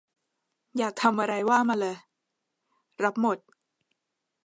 [0.77, 1.95] อยากทำอะไรว่ามาเลอ
[3.03, 3.37] รับหมด